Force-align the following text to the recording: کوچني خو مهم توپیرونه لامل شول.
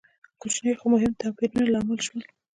کوچني 0.41 0.71
خو 0.79 0.85
مهم 0.93 1.11
توپیرونه 1.21 1.63
لامل 1.73 1.99
شول. 2.05 2.23